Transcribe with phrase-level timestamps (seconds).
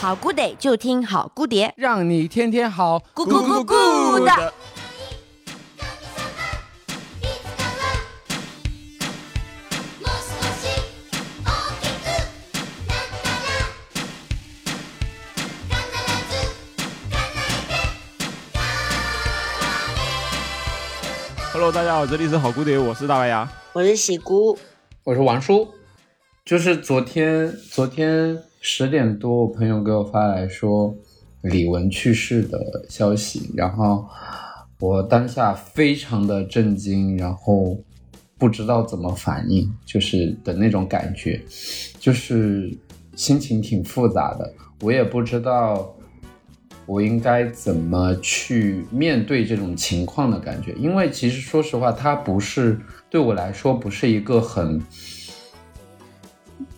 [0.00, 4.52] 好 good day 就听好 good 碟，让你天天好，咕咕咕咕的。
[21.66, 23.50] Hello，大家好，这里是好姑爹，我是大白牙。
[23.72, 24.56] 我是喜姑，
[25.02, 25.66] 我是王叔，
[26.44, 30.94] 就是昨天昨天十点多，我朋友给我发来说
[31.42, 34.06] 李玟去世的消息，然后
[34.78, 37.76] 我当下非常的震惊，然后
[38.38, 41.42] 不知道怎么反应，就是的那种感觉，
[41.98, 42.72] 就是
[43.16, 45.95] 心情挺复杂的，我也不知道。
[46.86, 50.72] 我应该怎么去面对这种情况的感觉？
[50.74, 52.78] 因为其实说实话，他不是
[53.10, 54.80] 对我来说不是一个很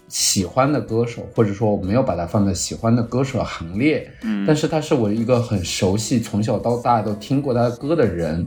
[0.09, 4.11] 喜欢的歌手，或者说我没有把他放在喜欢的歌手行列。
[4.23, 8.47] 嗯，但是他是我一个很熟悉，从小到大都听过他的歌的人。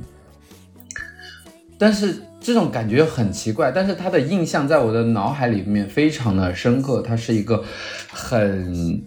[1.78, 7.04] 但是这种感觉很奇怪，但是他的印象在我的脑海里面非常的深刻。
[7.04, 7.64] 他是一个
[8.12, 9.04] 很。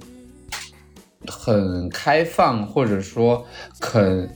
[1.26, 3.44] 很开放，或者说
[3.80, 4.28] 很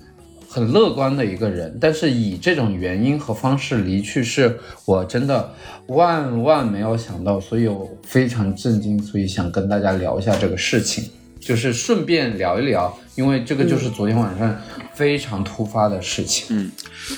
[0.49, 5.53] 很乐观的一个人，但是以这种原因和方式离去，是我真的
[5.89, 11.05] 万万没有想到，所以我非常震惊，所以想跟大家聊一下这个事情，
[11.39, 14.57] 就是顺便聊一聊，因为这个就是昨天晚上
[14.95, 16.47] 非常突发的事情。
[16.51, 16.73] 嗯，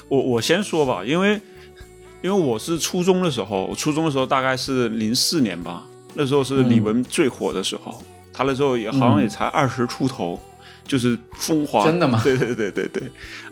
[0.09, 1.41] 我我先说吧，因为
[2.23, 8.03] 因为我是初中的时候，我初中的时候大概是零四年吧，那时候是李玟最火的时候。
[8.33, 10.41] 他那时候也好像也才二十出头，
[10.85, 12.21] 就是风华，真的吗？
[12.23, 13.03] 对对对对对，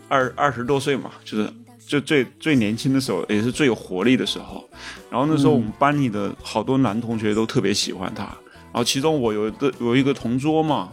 [0.07, 1.49] 二二十多岁嘛，就是
[1.85, 4.67] 就最最年轻的时候，也是最有活力的时候。
[5.09, 10.89] 然后那时候我们班里的好多男同学都特别喜欢他，然后其中我有一个有一个同桌嘛，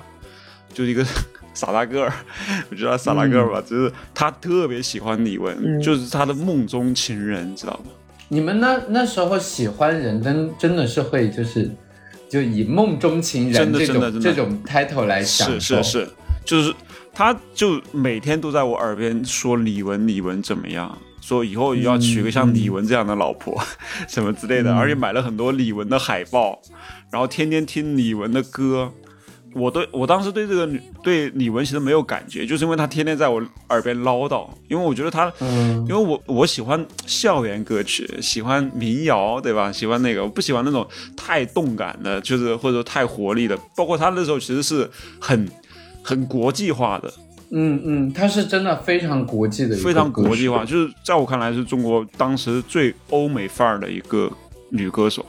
[0.73, 1.05] 就是一个
[1.55, 2.13] 傻大个儿，
[2.71, 7.91] 我觉得傻大个儿吧，就是他特别喜欢李玟，就是他的梦中情人，知道吗？
[8.29, 11.71] 你们那那时候喜欢人真真的是会就是。
[12.29, 16.09] 就以梦中情人这种这种 title 来想，是是是，
[16.45, 16.75] 就是
[17.13, 23.63] 他就每天都在我耳边说李玟李玟怎么样，说以后要娶个像李玟这样的老婆，
[24.09, 26.61] 什么之类的，而且买了很多李玟的海报，
[27.11, 28.93] 然后天天听李玟的歌。
[29.55, 39.73] 我对我当时对这个女对李玟其实没有感觉，就是因为她天天在我耳边唠叨，因为我觉得她，嗯因为我我喜欢校园歌曲，喜欢民谣，对吧？
[39.73, 40.87] 喜欢那个，我不喜欢那种
[41.17, 43.59] 太动感的，就是或者说太活力的。
[43.75, 45.49] 包括她那时候其实是很
[46.03, 47.11] 很国际化的，
[47.51, 54.31] 嗯嗯，她是真的非常国际的，非常国际化，就是在我看来是中国当时最欧美范儿的一个
[54.71, 55.25] 女歌手。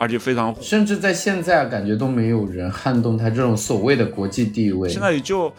[0.00, 4.88] 而且非常火，甚至在现在感觉都没有人撼动他这种所谓的国际地位。
[4.88, 5.52] 现在也就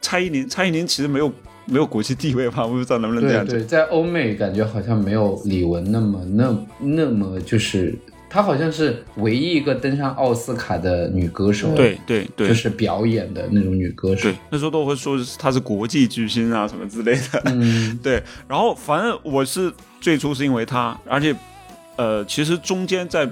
[0.00, 1.28] 蔡依林，蔡依林其实没有
[1.64, 2.64] 没有国际地位吧？
[2.64, 7.92] 我不知道能不能这样对对，在欧美感觉好像没有李玟那么那那么就是
[8.30, 11.74] 她好像是唯一一个登上奥斯卡的女歌手。
[11.74, 14.30] 对对对，就是表演的那种女歌手。
[14.30, 17.42] 对，那时候都会说她是国际巨星啊什么之类的。
[17.46, 18.22] 嗯， 对。
[18.46, 21.34] 然后反正我是最初是因为她，而且
[21.96, 23.28] 呃，其实中间在。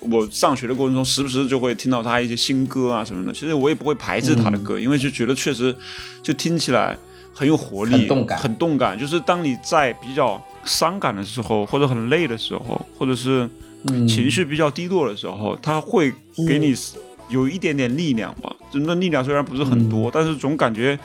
[0.00, 3.32] 我上学的过程中，时不时就会听到他一些新歌啊什么的。
[3.32, 5.74] 其实我也不会排斥他的歌，因为就觉得确实
[6.22, 6.96] 就听起来
[7.34, 8.38] 很有活力，很动感。
[8.38, 13.48] 很动感，就是当你在比较伤感的时候，或者很累的时候，或者是
[14.06, 16.12] 情绪比较低落的时候，他会
[16.46, 16.74] 给你
[17.28, 18.54] 有一点点力量吧。
[18.70, 20.98] 就那力量虽然不是很多，但是总感觉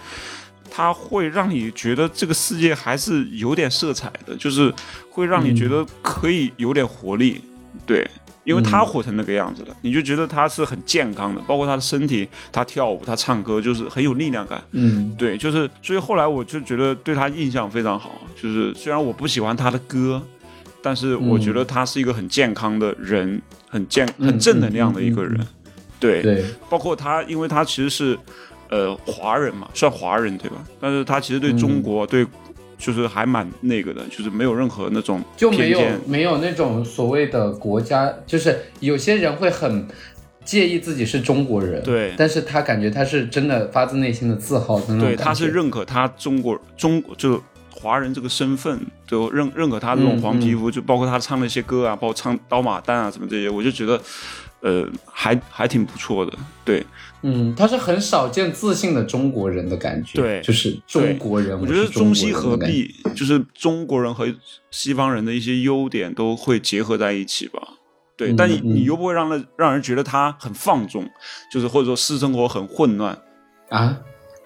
[0.70, 4.74] 他会让你觉得这个世界还是有点色彩的，就是
[5.10, 7.42] 会让你觉得可以有点活力。
[7.86, 8.08] 对。
[8.44, 14.62] 因为他活成那个样子了，你就觉得他是很健康的，包括他的身体，他跳舞，他唱歌，就是很有力量感。
[14.72, 18.22] 嗯，对，就是所以后来我就觉得对他印象非常好。
[18.36, 20.22] 就是虽然我不喜欢他的歌，
[20.82, 25.40] 但是我觉得他是一个很健康的人，很健、很正能量的一个人。
[26.00, 28.20] 对，对，包括他，因为他其实是
[28.70, 30.58] 呃华人嘛，算华人对吧？
[30.82, 32.28] 但是他其实对中国对。
[32.84, 39.88] 就是还蛮那个的，就是没有任何那种就没有没有那种所谓的国家，就是有些人会很
[40.44, 47.42] 介意自己是中国人，对，但是他感觉他是真的发自内心的自豪，对，他是认可他中国中就
[47.72, 48.78] 华人这个身份，
[49.08, 54.02] 就认认可他这种黄皮肤，就包括他唱那些歌啊，包括唱刀马旦啊什么这些，我就觉得
[54.60, 56.34] 呃，还还挺不错的。
[56.66, 56.86] 对，
[57.24, 64.28] 嗯，他是很少见自信的中国人的感觉，对就是中国人，我觉得中西合璧，就是中国人和
[64.72, 67.60] 西方人的一些优点都会结合在一起吧。
[68.16, 71.10] 对，嗯但你嗯你又不会让人让人觉得他很放纵，
[71.52, 73.18] 就是或者说私生活很混乱，
[73.70, 73.98] 啊？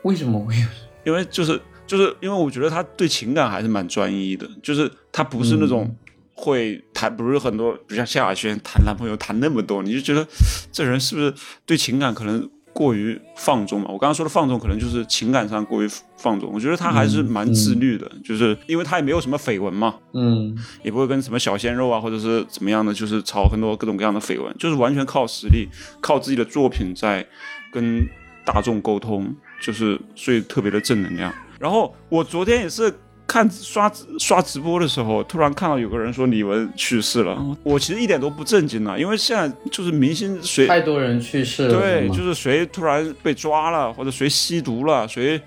[0.04, 0.68] 为什么会有？
[1.04, 5.96] 因为就是就是因为我觉得他对情感还是蛮专一的，就是他不是那种嗯
[6.34, 10.26] 会谈，不是很多，比如像萧亚轩谈男朋友谈那么多，你就觉得
[10.72, 11.34] 这人是不是
[11.66, 12.48] 对情感可能
[12.78, 13.88] 过于放纵嘛？
[13.88, 16.48] 我刚刚说的放纵，可能就是情感上过于放纵。
[16.54, 25.68] 我觉得他还是蛮自律的，就是因为他也没有什么绯闻嘛，嗯也不会跟什么小鲜肉啊，或者是怎么样的，就是炒很多各种各样的绯闻，就是完全靠实力，
[26.00, 27.26] 靠自己的作品在
[27.72, 28.08] 跟
[28.46, 31.34] 大众沟通，就是所以特别的正能量。
[31.60, 32.94] 然后我昨天也是
[33.28, 45.40] 看刷刷直播的时候，突然看到有个人说李玟去世了，我其实一点都不震惊了，因为现在就是明星谁太多人去世了，对，就是谁突然被抓了，或者谁吸毒了，谁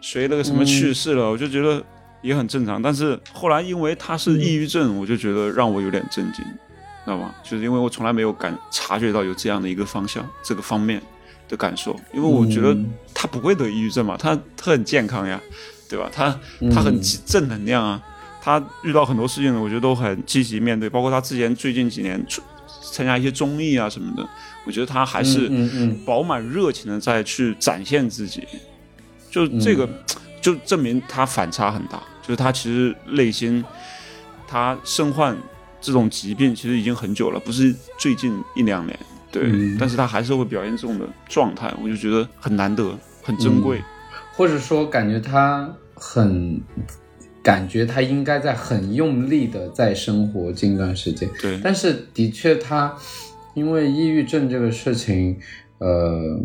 [0.00, 1.84] 谁那个什么去世了，我就觉得
[2.22, 2.80] 也很正常。
[2.80, 6.42] 但是后来因为他是抑郁症，我就觉得让我有点震惊，
[7.04, 7.34] 知道吗？
[7.44, 11.02] 就是因为我从来没有感察觉到有这样的一个方向，这个方面
[11.46, 11.94] 的感受。
[12.14, 15.40] 因为我觉得嗯他不会得抑郁症嘛，他他很健康呀，
[15.88, 16.10] 对吧？
[16.12, 18.02] 他嗯他很正能量啊。
[18.40, 22.40] 他遇到很多事情呢，我觉得都很积极面对，包括他之前最近几年出
[22.80, 24.26] 参加一些综艺啊什么的，
[24.64, 25.50] 我觉得他还是
[26.06, 28.46] 饱满热情的在去展现自己，
[29.30, 29.98] 就这个、嗯
[30.40, 33.62] 就证明他反差很大，就是他其实内心
[34.46, 35.36] 他身患
[35.80, 38.98] 这种疾病其实已经很久了，不是最近一两年，
[39.30, 43.82] 对，嗯但是他还是会表现这种的状态，我就觉得很难得，很珍贵。
[44.38, 46.60] 或者说感觉他很，
[47.42, 52.96] 感觉他应该在很用力的在生活近段时间，对，但是的确他
[53.54, 55.36] 因为抑郁症这个事情，
[55.78, 56.40] 呃，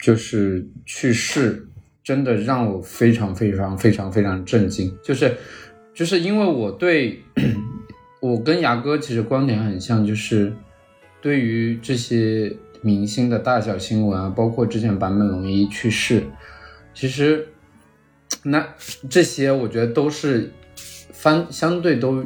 [0.00, 1.66] 就是去世，
[2.04, 5.36] 真的让我非常非常非常非常震惊，就是
[5.92, 7.20] 就是因为我对
[8.20, 10.52] 我跟牙哥其实观点很像，就是
[11.20, 16.22] 对于这些明星的大小新闻啊，包括之前坂本龙一去世，
[16.98, 17.46] 其实
[18.42, 18.74] 那
[19.08, 20.52] 这些我觉得都是
[21.12, 22.24] 翻相对都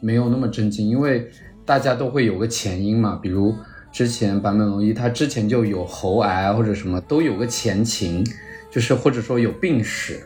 [0.00, 1.30] 没有那么震惊，因为
[1.66, 3.54] 大家都会有个前因嘛，比如
[3.92, 8.26] 之前坂本龙一他之前就有喉癌或者什么都有个前情，
[8.70, 10.22] 就是或者说有病史，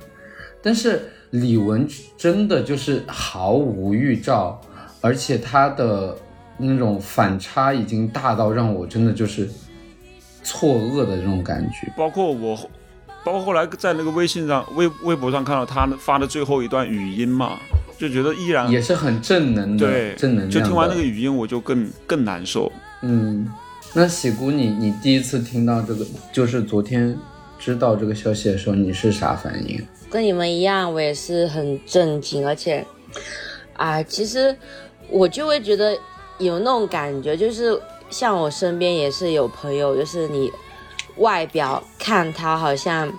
[0.63, 4.61] 但是李玟真的就是毫无预兆，
[5.01, 6.17] 而且她的
[6.57, 9.49] 那种反差已经大到让我真的就是
[10.45, 11.93] 错愕的这种感觉。
[11.97, 12.57] 包括我，
[13.27, 17.59] 包括后来在那个微信上、微微博上看到他发的最后一段语音嘛，
[17.99, 20.51] 就觉得依然也是很正能的，对正能量。
[20.51, 22.71] 就听完那个语音，我就更更难受。
[23.03, 23.45] 嗯，
[23.95, 27.19] 那喜姑你，你第一次听到这个，就是昨天
[27.59, 29.85] 知道这个消息的时候，你是啥反应？
[30.09, 32.87] 跟你们一样，我也是很震惊，而且，
[33.73, 34.57] 啊，其实
[35.11, 35.99] 我就会觉得
[36.39, 37.77] 有那种感觉，就是
[38.09, 40.49] 像我身边也是有朋友，就是你
[41.19, 43.13] 外表看他好像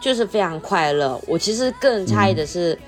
[0.00, 2.78] 就是非常快乐，我其实更诧异的是，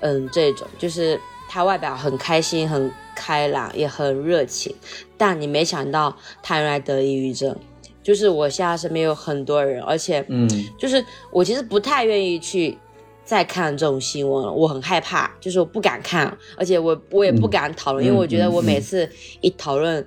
[0.00, 4.74] 嗯这种就是他外表很开心、很开朗，也很热情，
[5.16, 7.56] 但你没想到他原来得抑郁症。
[8.02, 10.48] 就是我现在身边有很多人，而且嗯
[10.78, 12.76] 就是我其实不太愿意去
[13.24, 19.08] 再看这种新闻了，我很害怕，就是我不敢看，而且我我也不敢讨论，嗯因为我觉得我每次
[19.42, 20.04] 一讨论，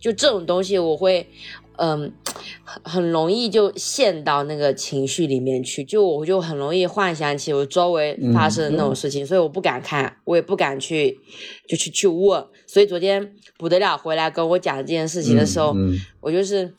[0.00, 1.28] 就这种东西，我会
[1.80, 2.12] 嗯
[2.62, 11.18] 很很容易就陷到那个情绪里面去，就我就很容易幻想起我周围发生的那种事情，所以我不敢看，我也不敢去
[11.66, 16.70] 就去去问，所以昨天不得了回来跟我讲这件事情的时候，嗯我就是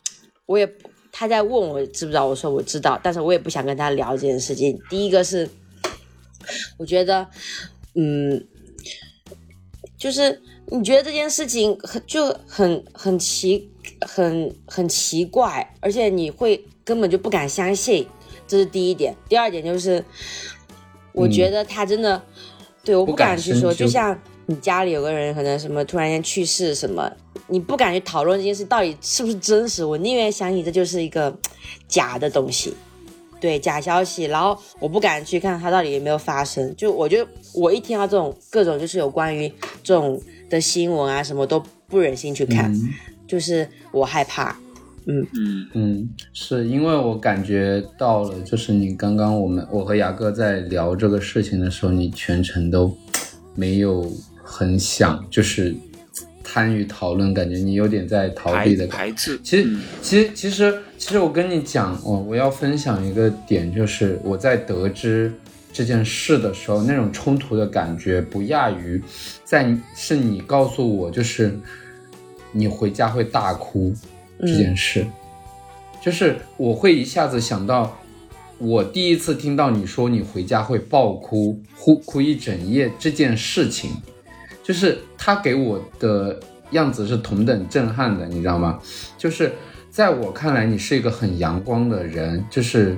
[0.46, 0.72] 我也
[1.10, 4.80] 他在问我知不知道，我说我知道，但是我也不想跟他聊这件事情。
[4.88, 5.48] 第一个是，
[6.78, 7.26] 我觉得，
[7.96, 8.46] 嗯，
[9.98, 13.68] 就是你觉得这件事情很就很很奇
[14.00, 18.06] 很很奇怪，而且你会根本就不敢相信，
[18.46, 19.14] 这是第一点。
[19.28, 20.04] 第二点就是，
[21.12, 22.22] 我觉得他真的、
[22.84, 27.10] 对我不不敢敢去说，就像你家里有个人可能什么突然间去世什么，
[27.48, 31.36] 你不敢去讨论这件事到底是不是真实，我宁愿相信这就是一个
[31.88, 32.74] 假的东西。
[33.40, 36.72] 对假消息，然后我不敢去看它到底有没有发生。
[36.76, 42.88] 就我觉得我一听到这种各种就是有关于这种的新闻啊什么，都不忍心去看，嗯
[43.32, 44.54] 就是我害怕。
[45.06, 52.94] 嗯，嗯嗯，是因为我感觉到了，就是你刚刚我们我和牙哥在聊这个事情的时候，你全程都
[53.54, 54.06] 没有
[54.44, 55.74] 很想，就是
[56.44, 58.86] 参与讨论，感觉你有点在逃避的。
[58.86, 59.40] 排斥。
[59.42, 65.32] 其实嗯，其实，其实，其实，我跟你讲，我我要分享一个点，就是我在得知
[65.72, 69.02] 这件事的时候，那种冲突的感觉不亚于
[69.42, 71.58] 在是你告诉我，就是
[72.52, 73.92] 你回家会大哭
[74.40, 75.06] 这件事，
[76.00, 77.98] 就是我会一下子想到，
[78.58, 83.90] 我第一次听到你说你回家会爆哭，哭哭一整夜这件事情，
[84.62, 86.38] 就是他给我的
[86.72, 88.78] 样子是同等震撼的，你知道吗？
[89.18, 89.52] 就是
[89.90, 92.96] 在我看来，你是一个很阳光的人，就是，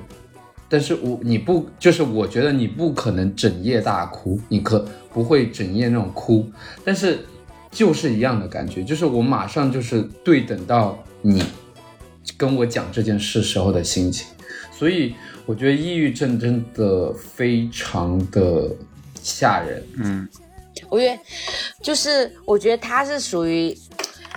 [0.68, 6.46] 但是我你不就是我觉得你不可能整夜大哭，你可不会整夜那种哭，
[6.84, 7.18] 但是
[7.74, 11.44] 就是一样的感觉，就是我马上就是对等到你
[12.36, 14.28] 跟我讲这件事时候的心情，
[14.72, 15.14] 所以
[15.44, 18.70] 我觉得抑郁症真的非常的
[19.20, 20.28] 吓人，嗯，
[20.88, 21.20] 我觉得
[21.82, 23.76] 就是，我觉得他是属于，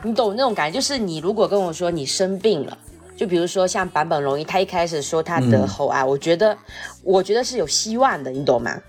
[0.03, 2.77] 你懂那种感觉，就是你如果跟我说你生病了。
[3.15, 6.56] 就比如说像坂本龙一，他一开始说他得喉癌，我觉得，
[7.01, 8.79] 我觉得是有希望的，你懂吗？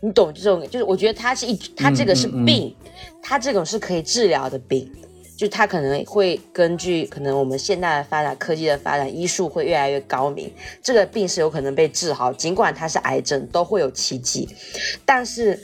[0.00, 2.76] 你懂这种，就是我觉得他是一，他这个是嗯嗯病，
[3.22, 4.90] 他这种是可以治疗的病，
[5.36, 10.52] 就他可能会根据可能我们现代的发展、科技的发展、医术会越来越高明，
[10.82, 14.48] 这个病是有可能被治好，尽管它是癌症，都会有奇迹。
[15.04, 15.58] 但是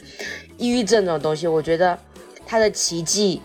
[0.59, 1.99] 抑郁症这种东西，我觉得
[2.45, 3.41] 它的奇迹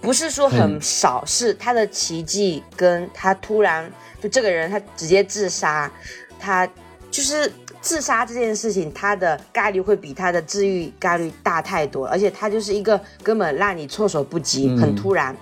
[0.00, 5.90] 不是说很很少，是他的奇迹跟他突然就这个人他直接自杀，
[6.38, 6.68] 他
[7.10, 15.36] 就是自杀这件事情，它的概率会比它的治愈概率大太多，而且它就是一个根本让你措手不及，嗯很突然。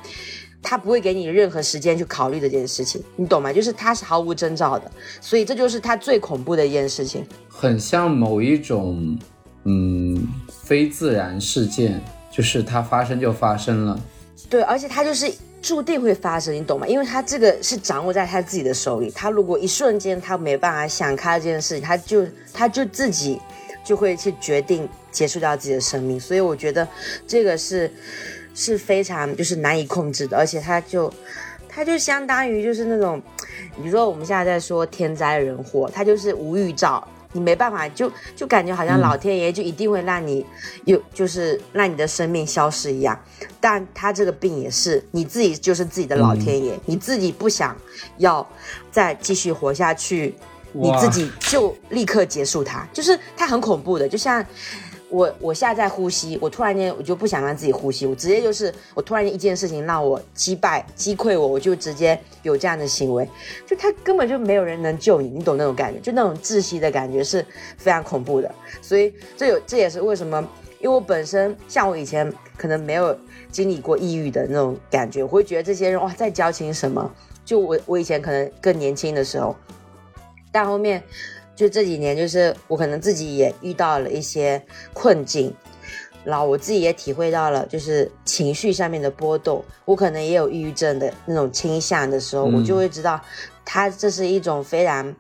[0.66, 3.52] 它不会给你任何时间去考虑这件事情，你懂吗？
[3.52, 4.90] 就是它是毫无征兆的，
[5.20, 7.22] 所以这就是它最恐怖的一件事情。
[7.50, 9.18] 很像某一种
[9.64, 14.00] 嗯非自然事件，就是它发生就发生了。
[14.48, 15.30] 对，而且它就是
[15.64, 16.86] 注定会发生，你懂吗？
[16.86, 23.40] 因为他这个是掌握在他自己的手里，他如果一瞬间他没办法想开这件事情，他就他就自己
[23.82, 26.20] 就会去决定结束掉自己的生命。
[26.20, 26.86] 所以我觉得
[27.26, 27.90] 这个是
[28.54, 31.10] 是非常就是难以控制的，而且他就
[31.66, 33.18] 他就相当于就是那种，
[33.74, 37.08] 比如说我们现在在说天灾人祸，他就是无预兆。
[37.34, 40.46] 你没办法，就就感觉好像老天爷就一定会让你
[40.86, 43.20] 有，就是让你的生命消失一样。
[43.60, 47.76] 但他这个病也是你自己就是自己的老天爷，你自己不想
[48.16, 48.48] 要
[48.90, 50.34] 再继续活下去，
[50.72, 54.42] 你自己就立刻结束它，就是它很恐怖的，就像。
[55.14, 63.28] 我我现在在呼吸，我突然间我就不想让自己呼吸，我直接就是我突然间一件事情让我击败击溃我，我就直接有这样的行为，
[63.64, 67.46] 就他根本就没有人能救你，你懂那种感觉，就那种窒息的感觉是
[67.78, 68.52] 非常恐怖的，
[68.82, 70.36] 所以这有这也是为什么，
[70.80, 73.16] 因为我本身像我以前可能没有
[73.52, 77.08] 经历过抑郁的那种感觉，我会觉得这些人哇在矫情什么，
[77.44, 79.54] 就我我以前可能更年轻的时候，
[80.50, 81.00] 但后面
[81.54, 85.54] 就这几年，就是我可能自己也遇到了一些困境，
[86.24, 93.20] 然后我自己也体会到了，就是情绪上面的波动，我可能也有抑郁症的那种倾向的时候，嗯我就会知道，
[93.64, 95.14] 它这是一种非常，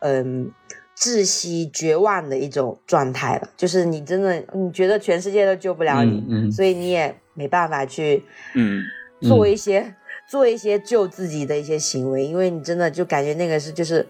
[0.00, 0.52] 嗯。
[0.94, 6.52] 窒息、绝望的一种状态了，就是你真的你觉得全世界都救不了你，嗯嗯。
[6.52, 8.22] 所以你也没办法去
[8.54, 8.80] 嗯，
[9.22, 9.96] 做一些、
[10.30, 14.06] 做一些救自己的一些行为，因为你真的就感觉那个是就是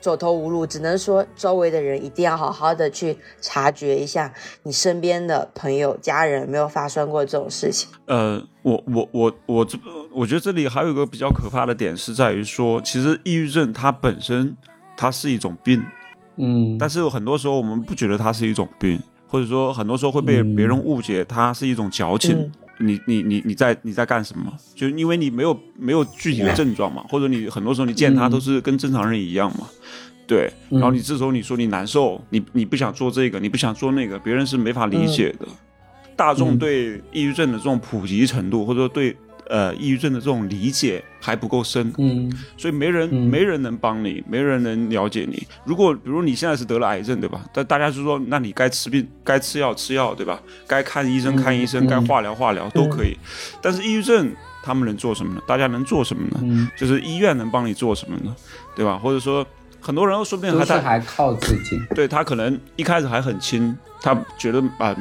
[0.00, 7.88] 走投无路，只能说周围的人一定要好好的去察觉一下你身边的朋友、家人有没有发生过这种事情。
[8.06, 9.78] 呃，我我我我这，
[10.12, 14.56] 我觉得这里还有一个比较可怕的点是在于说，其实抑郁症它本身
[14.96, 15.82] 它是一种病，
[16.36, 22.36] 嗯，但是很多时候我们不觉得它是一种病，或者说很多时候会被嗯别人误解它是一种矫情。
[22.36, 24.52] 嗯你你你你在你在干什么？
[24.74, 29.66] 就因为你没有没有具体的症状嘛，或者你很多时候你见他嗯都是跟正常人一样嘛，
[30.26, 30.52] 对。
[30.70, 35.46] 然后你这时候你说你难受，你你不想做这个，你不想做那个，别人是没法理解的。
[36.16, 39.16] 大众嗯对抑郁症的这种普及程度，或者说对
[39.48, 45.46] 呃抑郁症的这种理解还不够深，嗯所以没人、嗯没人能帮你，没人能了解你。
[45.64, 47.44] 如果比如你现在是得了癌症，对吧？
[47.52, 50.40] 但大家就说，那你该吃病，该吃药吃药，对吧？
[50.66, 53.16] 该看医生嗯看医生，嗯该化疗化疗都可以。
[53.60, 55.40] 但是抑郁症他们能做什么呢？
[55.46, 56.40] 大家能做什么呢？
[56.42, 58.34] 嗯，就是医院能帮你做什么呢？
[58.74, 58.98] 对吧？
[58.98, 59.46] 或者说
[59.80, 61.80] 很多人说不定还在还靠自己。
[61.94, 64.94] 对他可能一开始还很轻，他觉得啊、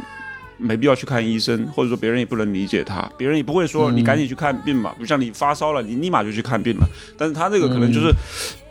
[0.58, 6.88] 没必要去看医生，或者说别人也不能理解他，别人也不会说嗯你赶紧去看病嘛，不像你发烧了，你立马就去看病了。
[7.18, 8.14] 但是他这个可能就是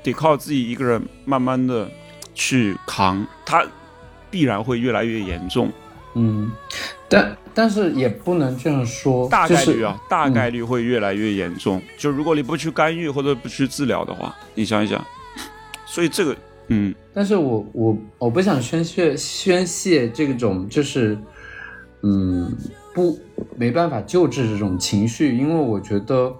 [0.03, 1.89] 得靠自己一个人慢慢的
[2.35, 3.65] 去扛，他
[4.31, 5.71] 必然会越来越严重。
[6.17, 6.51] 嗯，
[7.09, 11.83] 但但是也不能这样说，大概率啊，就是大概率会越来越严重。
[11.99, 15.05] 就如果你不去干预或者不去治疗的话，你想一想，
[15.87, 16.37] 所以这个，
[16.69, 21.19] 嗯，但是我我我不想宣泄宣泄这种就是，
[22.05, 22.55] 嗯，
[22.95, 23.19] 不
[23.57, 26.31] 没办法救治这种情绪，因为我觉得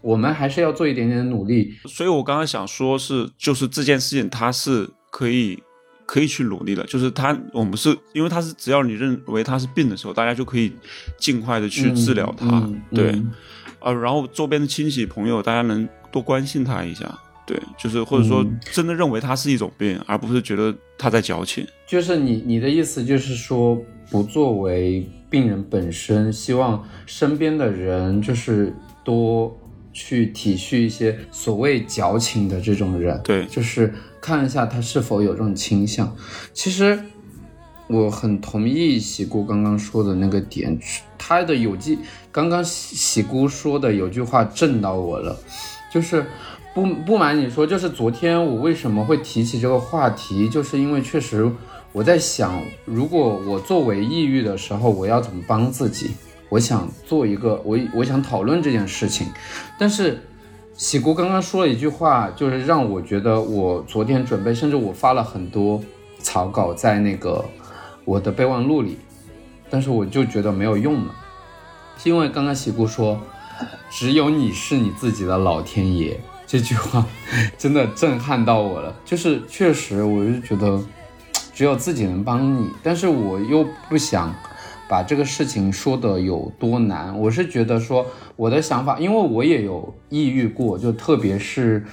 [0.00, 1.72] 我们还是要做一点点努力。
[1.86, 5.62] 所以我刚刚想说是，就是这件事情它是可以
[6.04, 10.72] 可以去努力的，就是它我们是因为它是只要你认为它是病的时候，大家就可以
[11.16, 12.96] 尽快的去治疗它，嗯嗯。
[12.96, 17.06] 对，然后周边的亲戚朋友大家能多关心他一下，
[17.46, 18.58] 对，就是或者说嗯。
[18.72, 28.74] 真的认为它是一种病，而不是觉得他在矫情，就是你你的意思就是说，不作为病人本身，希望身边的人就是
[29.04, 29.56] 多
[29.92, 36.16] 去体恤一些所谓矫情的这种人，对就是看一下他是否有这种倾向。
[36.52, 36.98] 其实
[37.88, 40.78] 我很同意喜姑刚刚说的那个点，
[41.18, 41.98] 他的有句
[42.30, 45.36] 刚刚喜喜姑说的有句话震到我了，
[45.92, 46.24] 就是
[46.74, 51.50] 不不瞒你说，就是昨天我为什么会提起这个话题，就是因为确实
[51.92, 56.10] 我在想，如果我作为抑郁的时候，我要怎么帮自己？
[56.50, 59.26] 我想做一个，我我想讨论这件事情，
[59.78, 60.22] 但是
[60.74, 65.82] 喜姑刚刚说了一句话，就是让我觉得我昨天准备，甚至我发了很多
[66.20, 67.44] 草稿在那个
[68.04, 68.98] 我的备忘录里，
[69.68, 71.14] 但是我就觉得没有用了，
[71.98, 73.20] 是因为刚刚喜姑说，
[73.90, 77.04] 只有你是你自己的老天爷这句话，
[77.58, 78.94] 真的震撼到我了。
[79.04, 80.80] 就是确实，我就觉得
[81.58, 84.32] 只有自己能帮你，但是我又不想
[84.88, 87.18] 把这个事情说的有多难。
[87.18, 91.84] 我是觉得说我的想法，因为我也有抑郁过，就特别是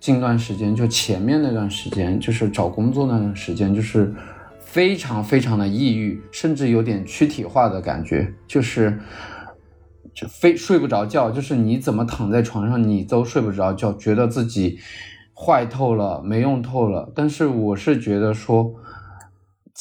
[0.00, 4.14] 近段时间，就前面那段时间，就是找工作那段时间，就是
[4.60, 8.98] 非常非常的抑郁，甚至有点躯体化的感觉，就是。
[10.14, 14.78] 就非睡不着觉，就是你怎么躺在床上，你都睡不着觉，觉得自己
[15.34, 17.12] 坏透了，没用透了。
[17.14, 18.74] 但是我是觉得说，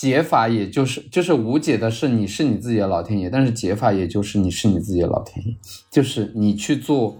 [0.01, 5.55] 解法也就是就是无解的是你是你自己的老天爷，但是解法也就是你是你自己的老天爷，
[5.91, 7.15] 就是你去做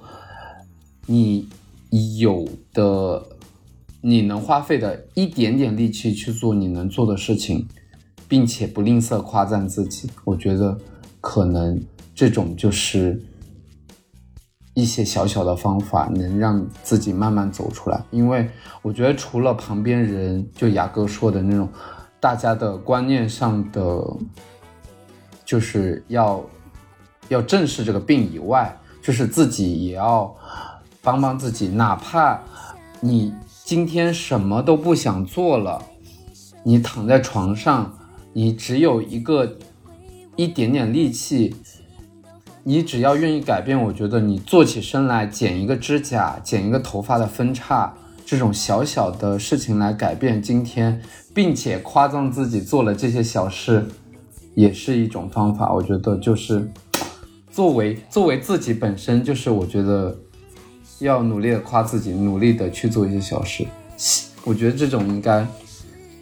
[1.05, 1.47] 你
[2.17, 3.23] 有的
[4.01, 7.67] 你能花费的一点点力气去做你能做的事情，
[8.27, 10.09] 并且不吝啬夸赞自己。
[10.25, 10.75] 我觉得
[11.19, 11.79] 可能
[12.15, 13.21] 这种就是
[14.73, 18.03] 一些小小的方法，能让自己慢慢走出来。
[18.09, 18.49] 因为
[18.81, 21.69] 我觉得除了旁边人，就雅哥说的那种，
[22.21, 24.05] 大家的观念上的，
[25.43, 26.41] 就是要
[27.29, 30.33] 要正视这个病以外，就是自己也要
[31.01, 32.39] 帮帮自己，哪怕
[32.99, 33.33] 你
[33.65, 35.83] 今天什么都不想做了，
[36.63, 37.97] 你躺在床上，
[38.33, 39.57] 你只有一个
[40.35, 41.55] 一点点力气，
[42.63, 47.95] 你只要愿意改变，我觉得你做起身来剪一个指甲、剪一个头发的分叉，
[48.31, 51.01] 这种小小的事情来改变今天，
[51.33, 53.85] 并且夸赞自己做了这些小事，
[54.55, 55.73] 也是一种方法。
[55.73, 56.65] 我觉得就是
[57.51, 60.17] 作为作为自己本身，就是我觉得
[60.99, 63.67] 要努力的夸自己，努力的去做一些小事。
[64.45, 65.45] 我觉得这种应该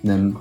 [0.01, 0.33] 能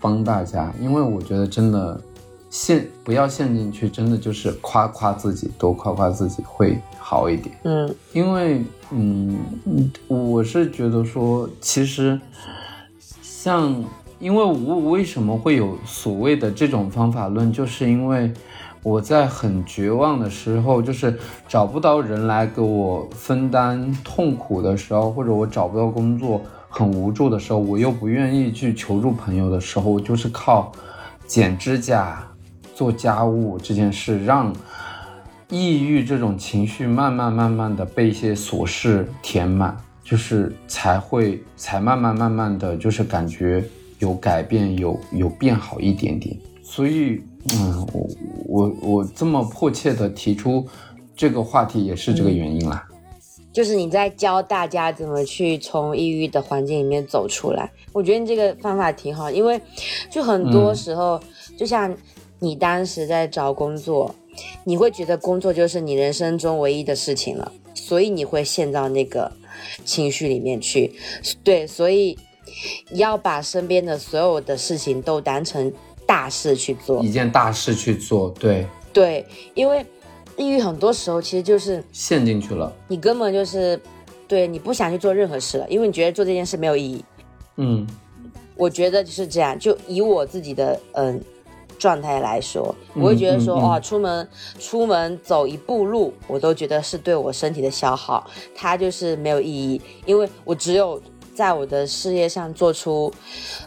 [0.00, 2.00] 帮大家，因为我觉得真的
[2.48, 7.54] 陷不要陷进去，真的就是夸夸自己，多夸夸自己会好一点。
[7.64, 12.20] 嗯因为，嗯，嗯我是觉得说，其实
[13.22, 13.82] 像，
[14.18, 18.30] 因为我为什么会有所谓的这种方法论，就是因为
[18.82, 21.18] 我在很绝望的时候，就是
[21.48, 30.70] 找不到人来给我分担痛苦的时候，或者我找不到工作，很无助的时候，我又不愿意去求助朋友的时候，我就是靠
[31.26, 32.22] 剪指甲、
[32.74, 34.52] 做家务这件事让。
[35.50, 43.64] 抑郁这种情绪慢慢慢慢的被一些琐事填满，就是才会才慢慢慢慢的就是感觉
[43.98, 46.36] 有改变，有有变好一点点。
[46.62, 47.22] 所以，
[47.54, 48.08] 嗯，我
[48.46, 50.66] 我我这么迫切的提出
[51.16, 52.86] 这个话题也是这个原因啦。
[53.50, 57.70] 就是你在教大家怎么去从抑郁的环境里面走出来。
[57.92, 59.58] 我觉得你这个方法挺好，因为
[60.10, 61.18] 就很多时候，
[61.56, 61.92] 就像
[62.38, 64.14] 你当时在找工作，
[64.64, 69.32] 你会觉得工作就是你人生中唯一的事情了，所以你会陷到那个
[69.84, 70.92] 情绪里面去。
[71.42, 72.18] 对，所以
[72.92, 75.72] 要把身边的所有的事情都当成
[76.06, 77.10] 大事去做一。
[77.10, 79.24] 件大事去做，对，对，
[79.54, 79.84] 因为
[80.36, 82.72] 抑郁很多时候其实就是陷进去了。
[82.88, 83.80] 你根本就是
[84.26, 87.04] 对你不想去做任何事了，因为你觉得做这件事没有意义。
[87.56, 87.86] 嗯
[88.56, 91.22] 我觉得就是这样，就以我自己的嗯
[91.78, 101.00] 状态来说，我会觉得说，嗯嗯哇，出门出门走一步路，我都觉得是对我身体的消耗，它就是没有意义，因为我只有
[101.34, 103.12] 在我的事业上做出，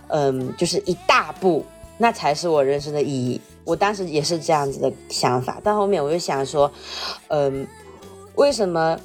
[0.10, 1.66] 嗯，就是一大步，
[1.98, 3.40] 那才是我人生的意义。
[3.64, 6.70] 我当时也是这样子的想法，但后面我就想说，
[7.30, 7.66] 嗯，
[8.36, 9.00] 为什么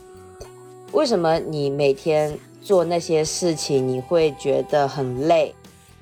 [0.92, 5.55] 为什么你每天做那些事情，你会觉得很累？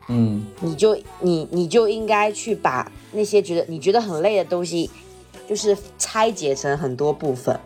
[0.09, 4.90] 嗯你就你你就应该去把那些觉得你觉得很累的东西，
[5.49, 7.59] 就是拆解成很多部分。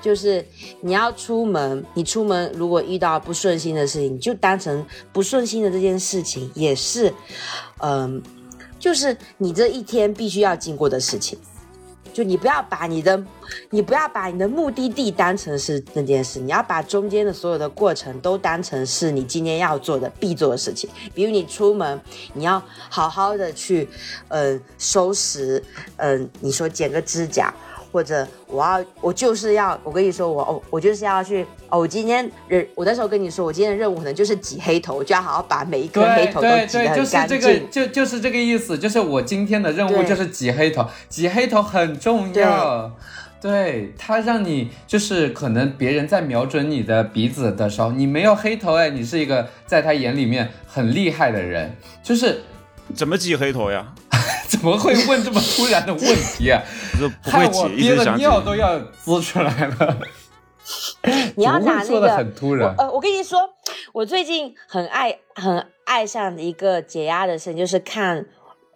[0.00, 0.44] 就是
[0.80, 7.14] 你要出门，你出门如果遇到不顺心的事情，你就当成不顺心的这件事情也是，
[7.78, 8.20] 嗯、
[8.80, 11.38] 就是你这一天必须要经过的事情。
[12.12, 13.24] 就你不要把你的，
[13.70, 20.88] 你不要把你的目的地当成是那件事，你要把中间的所有的过程都当成是你今天要做的必做的事情。
[21.14, 22.00] 比如你出门，
[22.34, 23.88] 你要好好的去，
[24.28, 25.62] 嗯、收拾，
[25.96, 27.52] 嗯、你说剪个指甲，
[27.92, 37.40] 或者我要，我就是要，我跟你说，我哦，我就是要去，哦，我今天任，我那时候跟你说，我今天的任务可能就是挤黑头，我就要好好把每一颗黑头都对对，挤得很就是这干净。
[37.40, 42.90] 个，就就是这个意思，就是我今天的任务就是挤黑头，挤黑头很重要。
[43.40, 52.42] 对它让你就是可能别人在瞄准你的鼻子的时候，你没有黑头哎，你是一个在他眼里面很厉害的人，就是
[52.94, 53.92] 怎么挤黑头呀？
[54.52, 56.62] 怎么会问这么突然的问题啊？
[57.24, 58.16] 不害我憋的。
[58.16, 59.98] 尿都要滋出来了。
[61.36, 63.40] 你要拿那个说的很突然呃，我跟你说，
[63.92, 68.24] 我最近很爱很爱上的一个解压的事情，就是看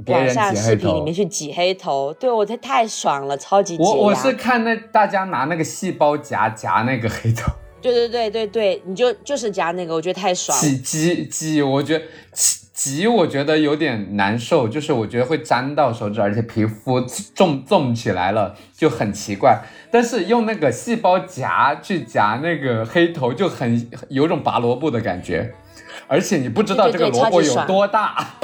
[0.06, 3.88] 网上视频里面去挤黑头，对我太太爽了，超级解压。
[3.88, 7.52] 我我是看那大家拿那个细胞夹夹那个黑头。
[7.92, 10.62] 对对对对对，你就就是夹那个，我觉得太爽了。
[10.62, 17.00] 挤挤挤，我觉得挤挤，我觉得有点难受，就是我觉得会粘到手指，而且皮肤
[17.34, 19.62] 重重起来了，就很奇怪。
[19.90, 25.54] 但是用那个细胞夹去夹那个黑头，就很有种拔萝卜的感觉，
[26.06, 28.34] 而且你不知道这个萝卜有多大，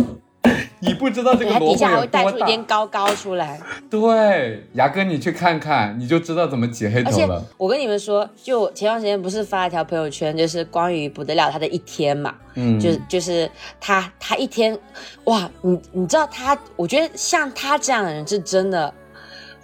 [0.83, 2.65] 你不知道这对，个它底下还萝卜有多会带出一点。
[2.65, 3.61] 高高出来。
[3.89, 7.45] 对，牙哥你去看看，你就知道怎么挤黑头了。
[7.57, 13.49] 我跟你们说，就前段时间不是发了条朋友圈，就是关于不得了他的一天嘛，嗯，就就是
[13.81, 14.77] 他他一天，
[15.25, 18.93] 哇，你你知道他，我觉得像他这样的人是真的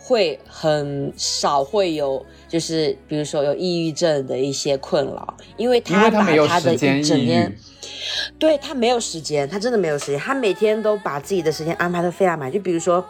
[0.09, 7.55] 会很少会有，就是比如说有抑郁症的一些困扰，因为他把他没有他的时间一整天。
[8.39, 12.51] 对他没有时间，他真的没有时间，他每天都把自己的时间安排的非常满。
[12.51, 13.05] 就比如说，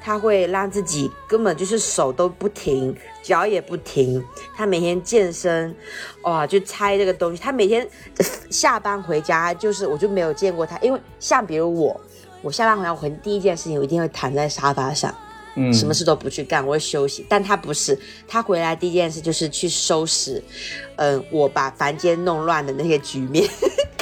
[0.00, 4.24] 他会让自己根本就是手都不停，脚也不停。
[4.56, 5.74] 他每天健身，
[6.22, 7.42] 哇，就拆这个东西。
[7.42, 12.00] 他每天呃下班回家，就是我就没有见过他，因为像比如我，
[12.40, 15.14] 我下班回家，我可能第一件事情我一定会躺在沙发上，
[15.60, 17.26] 嗯，什么事都不去干，我会休息。
[17.28, 20.40] 但他不是，他回来第一件事就是去收拾，
[20.96, 23.44] 嗯，我把房间弄乱的那些局面，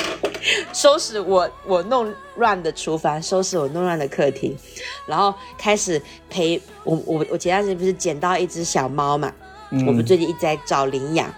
[0.75, 4.55] 收拾我我弄乱的厨房，收拾我弄乱的客厅，
[5.07, 9.33] 然后开始陪我我我前段时间不是捡到一只小猫嘛，
[9.71, 9.87] 嗯。
[9.87, 11.33] 我们最近一直在找领养，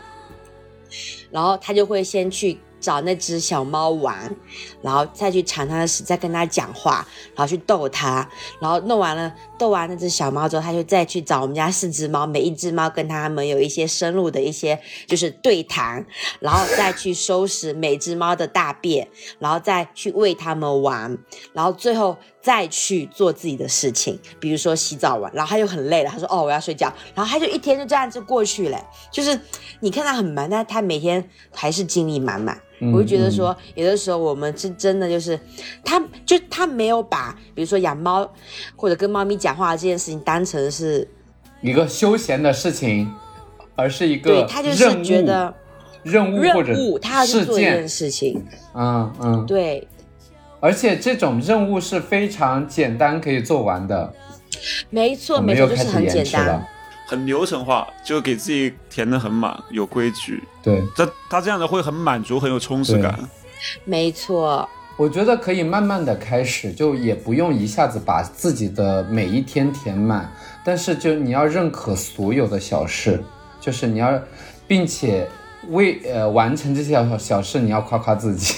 [1.31, 4.35] 然后他就会先去找那只小猫玩，
[4.83, 8.29] 然后再去铲它的屎，再跟它讲话，然后去逗它，
[8.61, 16.07] 然后弄完了逗完那只小猫之后，他就再去找我们家四只猫，每一只猫跟它们有一些深入的一些就是对谈，
[16.41, 21.19] 然后再去收拾每只猫的大便，然后再去喂它们玩，
[21.53, 29.39] 然后最后再去做自己的事情，比如说洗澡完，然后他就很累了，他说哦我要睡觉，然后他就一天就这样子过去了，就是
[29.81, 32.61] 你看他很忙，但他每天还是精力满满。
[32.81, 35.39] 嗯我就觉得说，有的时候我们是真的就是，
[35.85, 38.31] 他就他没有把，比如说养猫
[38.77, 41.09] 或者跟猫咪讲话这件事情当成是，
[41.61, 43.13] 一个休闲的事情，
[43.75, 45.53] 而是一个对他就是觉得
[46.03, 49.87] 任务或者他要做一件件，事情，嗯嗯，对，
[50.61, 54.15] 而且这种任务是非常简单可以做完的。
[54.91, 56.67] 没错没错，就是很简单
[57.09, 60.43] 很流程化，就给自己填的很满，有规矩。
[60.63, 63.19] 对，他他这样的会很满足，很有充实感。
[63.87, 64.69] 没错，
[64.99, 70.31] 我觉得可以慢慢的开始，就也不用一下子把自己的每一天填满，
[70.63, 73.25] 但是就你要认可所有的小事，
[73.59, 74.21] 就是你要，
[74.67, 75.27] 并且
[75.71, 78.55] 为呃完成这些小小事，你要夸夸自己，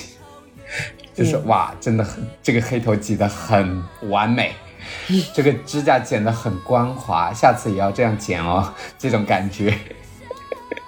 [1.15, 4.53] 就是、嗯哇，真的很这个黑头挤得很完美。
[5.35, 9.77] 这个指甲剪得很光滑，下次也要这样剪哦，这种感觉。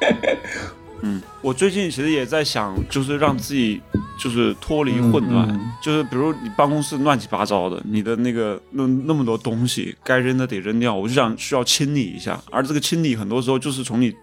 [1.05, 3.81] 嗯我最近其实也在想，就是让自己
[4.17, 14.15] 就是脱离混乱，嗯嗯就是比如你办公室乱七八糟的，你的那个那那么多东西，该扔的得扔掉，我就想需要清理一下，而这个清理很多时候就是从你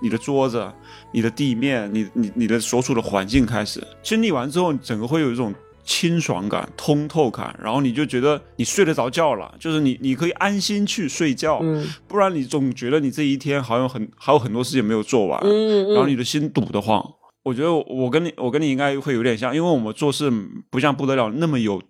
[0.00, 0.70] 你的桌子、
[1.10, 5.52] 你的地面、你你你的所处的环境开始清理完之后，整个会有一种。
[5.90, 17.04] 清爽感、通透感，然后你就觉得你睡得着觉了，就是你你可以安心去睡觉，嗯不然你总觉得你这一天好像很还有很多事情没有做完，嗯嗯然后你的心堵得慌。
[17.42, 20.30] 我觉得我跟你我跟你应该会有点像，因为我们做事
[20.70, 21.82] 不像不得了那么有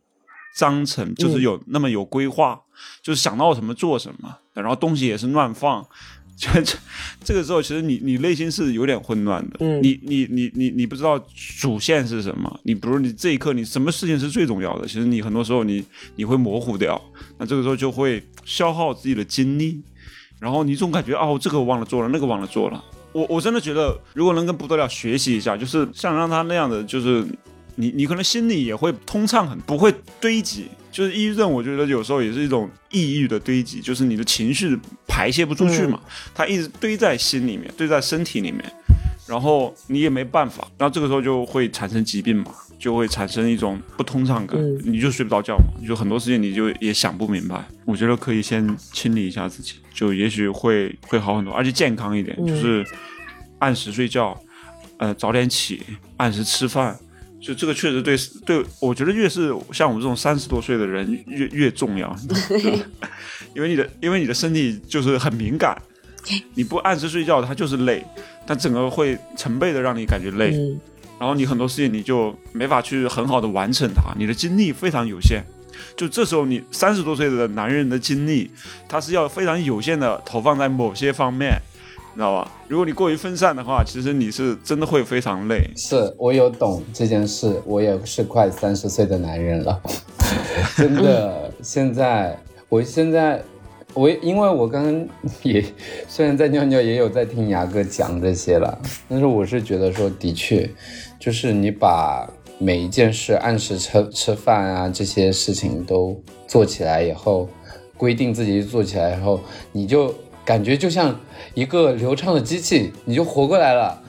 [0.56, 2.58] 章程，就是有那么有规划，
[3.02, 5.86] 就是想到什么做什么，然后东西也是乱放。
[6.40, 6.78] 就这
[7.22, 11.22] 这个时候，其实你你内心是有点混乱的，嗯你你你你你不知道
[11.60, 15.84] 主线是什么，你比如你这一刻你什么事情是最重要的，其实你很多时候你
[16.16, 16.98] 你会模糊掉，
[17.36, 19.82] 那这个时候就会消耗自己的精力，
[20.40, 22.82] 然后你总感觉哦，这个我忘了做了，那个忘了做了。
[23.12, 27.22] 我我真的觉得，如果能跟不得了学习一下，就是像让他那样的，就是
[27.74, 30.68] 你你可能心里也会通畅很，不会堆积。
[30.90, 34.76] 就是抑郁症，我觉得有时候也是一种抑郁的堆积，就是你的情绪
[35.06, 36.00] 排泄不出去嘛，
[36.34, 38.60] 它一直堆在心里面，堆在身体里面，
[39.26, 47.64] 然后你也没办法，然后这个时候就会产生疾病嘛，就会产生一种不通畅感，嗯你就睡不着觉嘛，你就很多事情你就也想不明白。
[47.84, 52.84] 我觉得可以先清理一下自己，就也许会会好很多，而且健康一点，嗯就是
[53.60, 54.36] 按时睡觉，
[54.98, 55.82] 呃，早点起，
[56.16, 56.98] 按时吃饭。
[57.40, 62.14] 就这个确实对对，我觉得越是像我们这种三十多岁的人越越重要
[63.56, 65.76] 因为你的因为你的身体就是很敏感，
[66.54, 68.04] 你不按时睡觉，它就是累，
[68.46, 70.80] 但整个会成倍的让你感觉累，嗯
[71.18, 75.42] 然后你很多事情你就没法去很好的完成它，你的精力非常有限。
[75.96, 78.50] 就这时候，你三十多岁的男人的精力，
[78.88, 81.60] 他是要非常有限的投放在某些方面，
[82.14, 82.50] 知道吧？
[82.68, 85.70] 如果你过于分散的话，其实你是真的会非常累。
[85.76, 89.80] 是我有懂这件事，我也是快三十岁的男人了，
[90.76, 91.50] 真的。
[91.62, 92.36] 现在，
[92.68, 93.42] 我现在，
[93.94, 95.08] 我因为我刚刚
[95.42, 95.64] 也
[96.08, 100.68] 虽然在尿尿，也有在听牙哥讲这些了，但是我是觉得说，的确，
[101.18, 107.48] 就是你把每一件事按时吃吃饭啊这些事情都做起来以后，
[107.96, 109.40] 规定自己做起来以后，
[109.72, 110.14] 你就
[110.50, 111.16] 感觉就像
[111.54, 114.02] 一个流畅的机器，你就活过来了。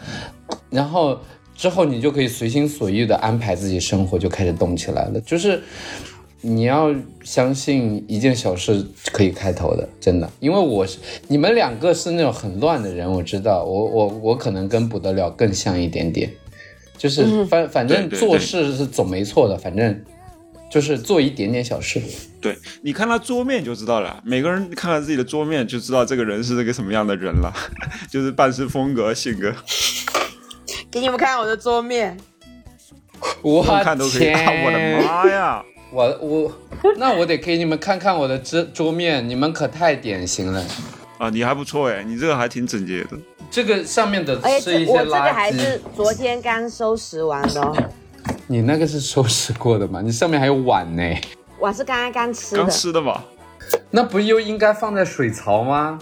[0.71, 1.19] 然后
[1.56, 5.21] 之后你就可以随心所欲的安排自己生活，就开始动起来了。
[5.21, 5.62] 就是
[6.41, 6.91] 你要
[7.23, 10.27] 相信一件小事可以开头的，真的。
[10.39, 16.27] 因为我是你们两个是那种很乱的人，我知道，我我我可能跟不得了更像一点点，
[16.97, 20.04] 就是反反正做事是总没错的，反正
[20.71, 22.01] 就是做一点点小事。
[22.39, 24.19] 对，你看他桌面就知道了。
[24.25, 27.53] 每个人看看自己的桌面，就知道这个人是个什么样的人了，
[28.10, 29.53] 就是办事风格、性格，
[30.89, 32.17] 给你们看我的桌面，
[33.41, 34.19] 我看都可以。
[34.19, 35.63] 天啊、我的妈呀！
[35.91, 36.51] 我我
[36.97, 40.65] 那我得给你们看看我的桌桌面，你们可太典型了。
[41.17, 43.10] 啊，你还不错哎，你这个还挺整洁的。
[43.51, 47.75] 这个上面的是一些这我这个垃还是圾，昨天刚收拾完的哦，
[48.52, 50.02] 你那个是收拾过的吗？
[50.02, 51.02] 你上面还有碗呢，
[51.60, 53.24] 碗是刚刚刚吃的刚的，吃的吧？
[53.90, 55.98] 那不又应该放在水槽吗？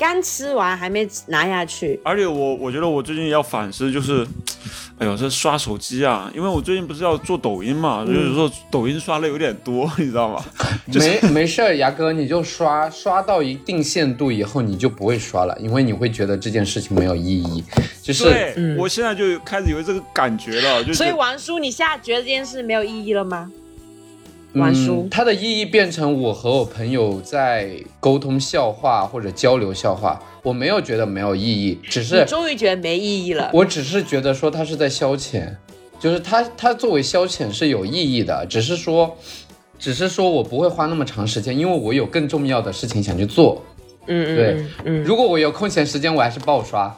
[0.00, 2.00] 刚吃完还没拿下去。
[2.02, 4.26] 而且我我觉得我最近要反思，就是，
[4.98, 10.42] 哎呦，这刷手机啊，因为我最近不是要做抖音嘛，就是说抖音刷的有点多， 你知道吗？
[10.90, 17.62] 就是没 没事儿，牙哥你就刷刷到一定限度以后，你就不会刷了，因为你会觉得这件事情没有意义。
[18.02, 23.50] 就是对，我现在就开始有这个感觉了，就是所以王叔，你现在觉得这件事没有意义了吗？
[24.54, 33.50] 玩书嗯，它的意义变成我和我朋友在沟通笑话或者交流笑话，我没有觉得没有意义，只你是终于觉得没意义了。
[33.52, 35.48] 我只是觉得说它是在消遣，
[36.00, 39.16] 就是它它作为消遣是有意义的，只是说，
[39.78, 43.62] 只是说我不会花那么长时间，因为我有更重要的事情想去做。
[44.06, 46.92] 嗯嗯对嗯嗯，如果我有空闲时间，我还是爆刷。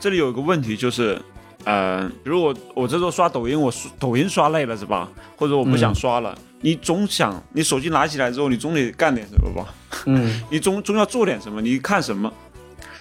[0.00, 1.18] 这里有一个问题就是，
[1.64, 5.08] 呃，比如我我这时候刷抖音，我刷抖音刷累了是吧？
[5.36, 9.74] 或者我不想刷了，你总想你手机拿起来之后，你总得干点什么吧？
[10.06, 12.32] 嗯 你总总要做点什么，你看什么？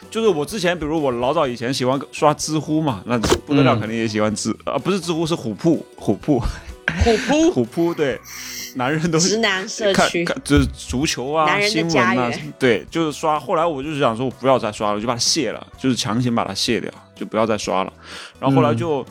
[0.09, 8.17] 就是我之前，比如我老早以前喜欢刷知乎嘛，那不得了，嗯肯定也喜欢知啊、不是知乎是虎扑，虎扑，虎扑 虎扑，对，
[8.75, 13.37] 男人都是直男社看区，看就是足球啊、新闻啊，对，就是刷。
[13.37, 17.91] 后来我就是想说，我不要再刷了，我就把它卸了，就是强行把它卸掉，就不要再刷了。
[18.39, 19.05] 然后后来就，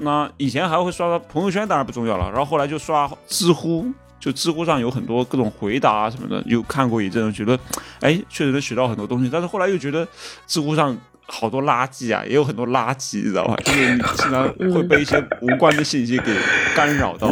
[0.00, 2.28] 那以前还会刷朋友圈，当然不重要了。
[2.30, 3.86] 然后后来就刷知乎，
[4.18, 7.58] 就知乎上有很多各种回答啊什么的，又看过一阵，觉得，
[8.00, 9.30] 哎，确实能学到很多东西。
[9.32, 10.06] 但是后来又觉得
[10.46, 10.96] 知乎上。
[11.32, 13.54] 好多垃圾啊，也有很多垃圾，你知道吧？
[13.62, 16.36] 就是你经常会被一些无关的信息给
[16.74, 17.28] 干扰到，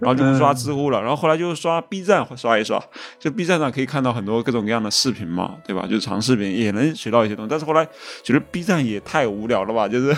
[0.00, 2.82] 然后就不刷知乎了，然后后来就刷 B 站刷一刷，
[3.18, 5.82] 就 B 站上可以看到很多各种各样的视频嘛，对吧？
[5.82, 7.86] 就是长视频也能学到一些东西，但是后来
[8.22, 10.16] 觉得 B 站也太无聊了吧，就是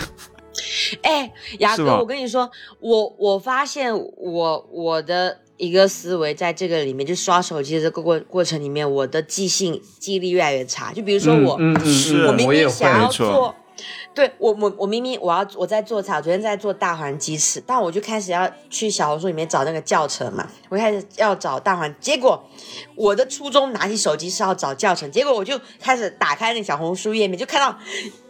[1.02, 10.92] 哎，牙哥，我跟你说，我我发现我我的一个思维在这个里面，就刷手机的这个过过程里面，我的记性记忆力越来越差。
[10.92, 13.54] 就比如说我，嗯嗯嗯是嗯，我明我也会，明想要做，
[14.14, 22.42] 对我我我明明我要我在做菜，我昨天在做大环鸡翅，但我就开始要去小红书里面找那个教程嘛，我开始要找大环，结果
[22.94, 27.76] 我的初衷拿起手机是要找教程，结果我就开始打开那个小红书页面，就看到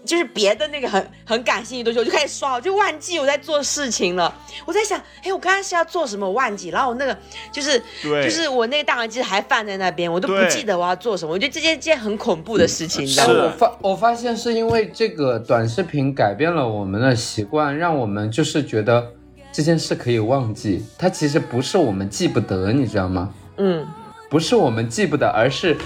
[0.05, 4.35] 就是别的那个很很感兴趣的东西，我就开始刷，我就忘记我在做事情了。
[4.65, 7.17] 我在想，哎，我刚才是要做什么，我忘记，然后我那个
[7.53, 11.33] 就是对就是我那个大环鸡还放在那边，我都不记得我要做什么。
[11.33, 13.45] 我觉得这件件很恐怖的事情，你知道是吗？
[13.45, 19.05] 我发我发现是因为这个短视频改变了我们的习惯，让我们就是觉得
[19.51, 23.35] 这件事可以忘记，它其实不是我们记不得，你知道吗？
[23.57, 23.85] 嗯。
[24.31, 25.77] 不是我们记不得，而是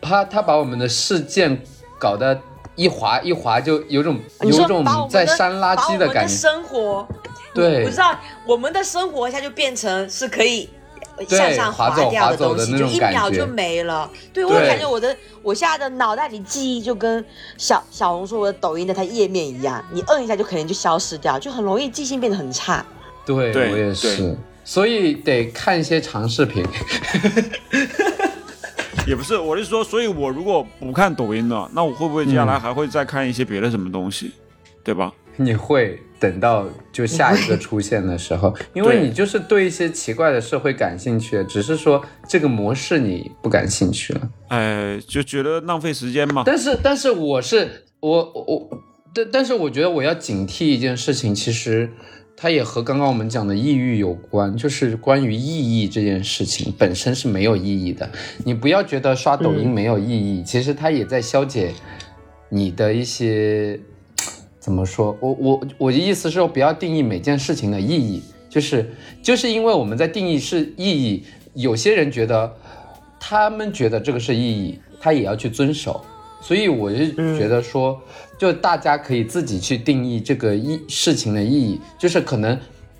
[0.00, 1.56] 他他把我们的事件
[2.00, 2.36] 搞得
[2.74, 6.34] 一滑一滑，就有种有种在删垃把我们的感觉。
[6.34, 7.06] 生活，
[7.54, 10.79] 对我知道我们的生活一下就变成是可以对
[11.28, 14.10] 向上滑走掉的东西，就一秒就没了。
[14.32, 17.24] 对我感觉我的我现在的脑袋里记忆就跟
[17.56, 22.84] 小小红书、我的抖音的它页面一样，你摁一下就可能就消失掉，就很容易记性变得很差。
[23.24, 26.64] 对，我也是，所以得看一些长视频。
[29.06, 34.32] 也不是，我是说，所以我如果不看抖音了，那我会不会接下来嗯还会再看一些别的什么东西，
[34.84, 35.12] 对吧？
[35.36, 44.30] 你会等到就下一个出现的时候，因为你就是对一些奇怪的事会感兴趣，只是说这个模式你不感兴趣了。
[44.48, 46.42] 哎，就觉得浪费时间嘛。
[46.44, 47.68] 但是，但是我是
[48.00, 48.68] 我我，
[49.14, 51.88] 但但是我觉得我要警惕一件事情，其实
[52.36, 58.10] 它也和刚刚我们讲的抑郁有关，就是关于意义这件事情本身是没有意义的。
[58.44, 61.72] 你不要觉得刷抖音没有意义，其实它也在消解
[62.50, 63.80] 你的一些
[64.60, 65.16] 怎么说？
[65.20, 72.54] 我我我的意思是说，不要定义每件事情的意义，就是就是因为我们在定义是意义，有些人觉得
[73.18, 76.04] 他们觉得这个是意义，他也要去遵守。
[76.42, 78.00] 所以我就觉得说，
[78.38, 82.58] 就大家可以自己去定义这个意事情的意义，就是可能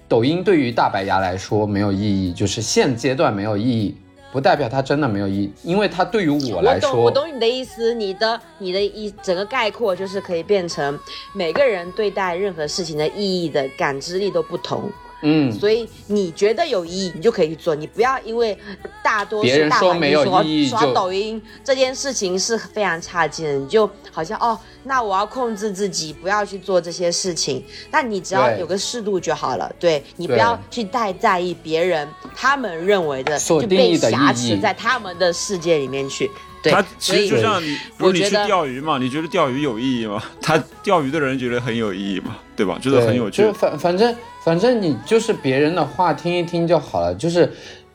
[0.09, 3.95] 抖音对于大白牙来说没有意义，就是现阶段没有意义，
[4.33, 7.93] 不代表它真的没有意义，因为它对于我我懂，来说，我懂你的意思。
[7.95, 10.99] 你的你的一整个概括就是可以变成
[11.33, 14.91] 每个人对待任何事情的意义的感知力都不同。
[15.23, 17.75] 嗯，所以你觉得有意义，你就可以去做。
[17.75, 18.57] 你不要因为
[19.03, 27.63] 大多别数大环境人说没有说意义刷抖音这件事情是非常差劲的，你就好像哦，那我要控制自己，不要去做这些事情。
[27.91, 29.71] 那你只要有个适度就好了。
[29.79, 36.31] 对你不要去太在意别人他们认为的，所就被定义的意义挟持在他们的世界里面去。
[36.63, 40.23] 对它，其实所以就像你，不是你去钓鱼嘛，你觉得钓鱼有意义吗？
[40.43, 42.79] 他钓鱼的人觉得很有意义嘛，对吧？
[42.83, 43.53] 觉得很有趣就。
[43.55, 47.53] 反反正反正你就是别人的话听一听就好了，就是。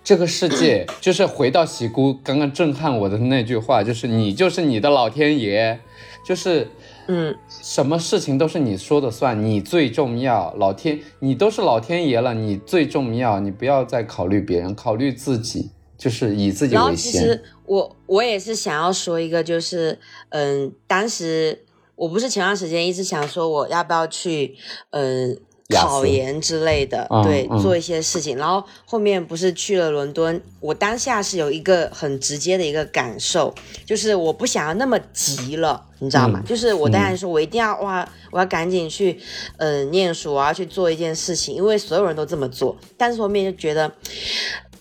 [0.08, 5.80] 这个世界 就是回到喜姑刚刚震撼我的那句话，就是你就是你的老天爷，
[6.24, 6.68] 就是
[7.08, 10.54] 嗯，什么事情都是你说的算，你最重要。
[10.60, 17.44] 老天，你都是老天爷了，你最重要，你不要再考虑别人，考虑自己，就是以自己然后为先其实。
[17.66, 19.98] 我我也是想要说一个，就是
[20.30, 21.64] 嗯，当时
[21.96, 24.56] 我不是前段时间一直想说我要不要去
[24.92, 25.36] 嗯。
[25.74, 28.38] 考研之类的，嗯对，嗯做一些事情。
[28.38, 33.54] 然后后面不是去了伦敦，我当下是有一个很直接的一个感受，
[33.86, 36.40] 就是我不想要那么急了，你知道吗？
[36.44, 39.20] 嗯就是我当然说我一定要哇，我要赶紧去
[39.58, 42.78] 呃念书，我要去做一件事情，因为所有人都这么做。
[42.96, 43.92] 但是后面就觉得。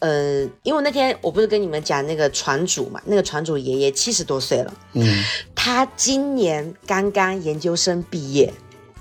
[0.00, 8.52] 呃，因为那天我不是跟你们讲那个船主嘛，那个船主爷爷七十多岁了，嗯，他今年刚刚研究生毕业，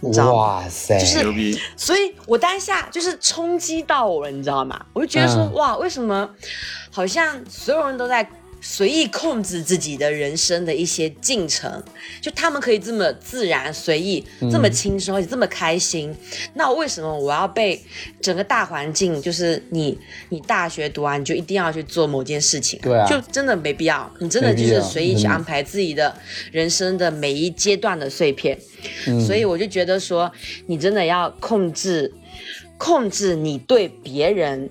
[0.03, 0.31] 你知道吗？
[0.33, 1.59] 哇塞，就是牛逼！
[1.75, 4.79] 所以我当下就是冲击到我了，你知道吗？
[4.93, 6.29] 我就觉得说，嗯哇，为什么
[6.91, 8.27] 好像所有人都在
[8.65, 11.84] 随意控制自己的人生的一些进程，
[12.21, 16.15] 就他们可以这么自然、随意、这么轻松，而且这么开心。
[16.54, 17.78] 那为什么我要被
[18.21, 19.97] 整个大环境，就是你
[20.30, 24.09] 你大学读完你就一定要去做某件事情、对啊就真的没必要。
[24.20, 26.16] 你真的就是随意去安排自己的
[26.53, 28.57] 人生的每一阶段的碎片。
[29.26, 30.32] 所以我就觉得说，
[30.68, 32.14] 你真的要控制，
[32.78, 34.70] 控制你对别人，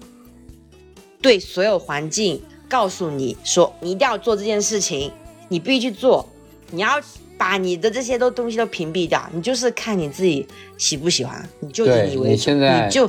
[1.20, 5.12] 对所有环境，告诉你说，你一定要做这件事情，
[5.48, 6.26] 你必须去做，
[6.70, 6.98] 你要
[7.36, 10.48] 把你的这些都东西都屏蔽掉，你就是看你自己
[10.78, 13.06] 喜不喜欢，你就对以你为主，你现在你就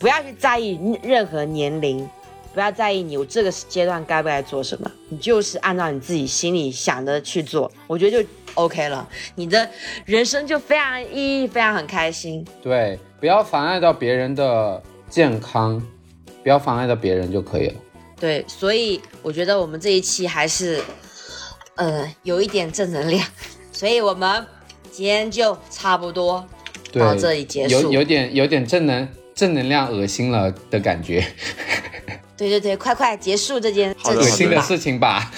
[0.00, 2.04] 不要去在意任何年龄，
[2.52, 9.70] 不要在意你这个阶段该不该做什么，你就是按照你自己心里想的去做，我觉得就 OK 了，你的
[10.06, 12.44] 人生就非常意义，非常很开心。
[12.60, 15.80] 对，不要妨碍到别人的健康，
[16.42, 17.74] 不要妨碍到别人就可以了。
[18.20, 20.80] 对，所以我觉得我们这一期还是，
[21.76, 23.26] 呃，有一点正能量，
[23.72, 24.46] 所以我们
[24.92, 26.46] 今天就差不多，
[26.92, 31.26] 到这里结束有有点有点正能正能量恶心了的感觉，
[32.36, 34.22] 对对对，快快结束这件好恶。
[34.22, 35.32] 心的事情吧。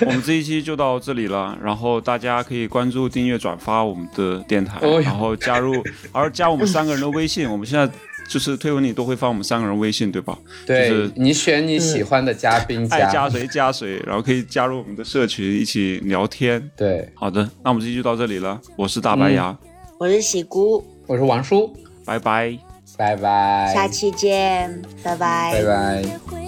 [0.00, 7.48] 我们这一期就到这里了，然后大家可以关注、订阅、转发我们的电台，哦然后加入，而加我们三个人的微信。
[7.48, 7.88] 我们现在
[8.28, 10.36] 就是推文里都会发我们三个人微信，对吧？
[10.66, 16.70] 对、就是你选你喜欢的嘉宾加，爱加谁加谁，然后可以加入我们的社群一起聊天。
[16.76, 18.60] 对，好的，那我们这期就到这里了。
[18.76, 19.56] 我是大白牙，
[19.98, 22.56] 我是喜姑，我是王叔，拜拜。
[22.96, 25.52] 拜拜，下期见，拜拜。
[25.52, 26.02] 拜拜。
[26.26, 26.43] 会